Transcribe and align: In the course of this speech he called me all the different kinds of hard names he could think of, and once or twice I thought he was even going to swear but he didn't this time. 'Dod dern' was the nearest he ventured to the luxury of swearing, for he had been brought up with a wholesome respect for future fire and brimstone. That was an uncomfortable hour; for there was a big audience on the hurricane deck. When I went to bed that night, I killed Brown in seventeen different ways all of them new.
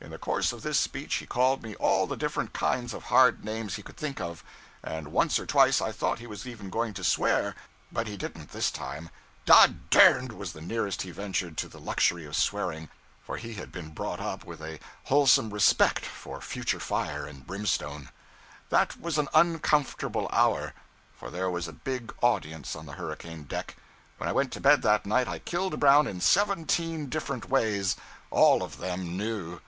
In 0.00 0.10
the 0.10 0.18
course 0.18 0.52
of 0.52 0.60
this 0.60 0.78
speech 0.78 1.14
he 1.14 1.24
called 1.24 1.62
me 1.62 1.74
all 1.76 2.06
the 2.06 2.14
different 2.14 2.52
kinds 2.52 2.92
of 2.92 3.04
hard 3.04 3.42
names 3.42 3.76
he 3.76 3.82
could 3.82 3.96
think 3.96 4.20
of, 4.20 4.44
and 4.82 5.08
once 5.08 5.38
or 5.38 5.46
twice 5.46 5.80
I 5.80 5.92
thought 5.92 6.18
he 6.18 6.26
was 6.26 6.46
even 6.46 6.68
going 6.68 6.92
to 6.94 7.02
swear 7.02 7.54
but 7.90 8.06
he 8.06 8.18
didn't 8.18 8.50
this 8.50 8.70
time. 8.70 9.08
'Dod 9.46 9.88
dern' 9.88 10.36
was 10.36 10.52
the 10.52 10.60
nearest 10.60 11.00
he 11.00 11.10
ventured 11.10 11.56
to 11.56 11.68
the 11.68 11.80
luxury 11.80 12.26
of 12.26 12.36
swearing, 12.36 12.90
for 13.22 13.38
he 13.38 13.54
had 13.54 13.72
been 13.72 13.92
brought 13.92 14.20
up 14.20 14.44
with 14.44 14.60
a 14.60 14.78
wholesome 15.04 15.48
respect 15.48 16.04
for 16.04 16.42
future 16.42 16.80
fire 16.80 17.24
and 17.24 17.46
brimstone. 17.46 18.10
That 18.68 19.00
was 19.00 19.16
an 19.16 19.30
uncomfortable 19.32 20.28
hour; 20.30 20.74
for 21.16 21.30
there 21.30 21.48
was 21.48 21.66
a 21.66 21.72
big 21.72 22.12
audience 22.20 22.76
on 22.76 22.84
the 22.84 22.92
hurricane 23.00 23.44
deck. 23.44 23.74
When 24.18 24.28
I 24.28 24.32
went 24.32 24.52
to 24.52 24.60
bed 24.60 24.82
that 24.82 25.06
night, 25.06 25.28
I 25.28 25.38
killed 25.38 25.80
Brown 25.80 26.06
in 26.06 26.20
seventeen 26.20 27.08
different 27.08 27.48
ways 27.48 27.96
all 28.30 28.62
of 28.62 28.76
them 28.76 29.16
new. 29.16 29.60